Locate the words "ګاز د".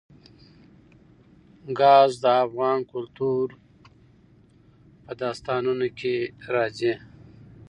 1.79-2.25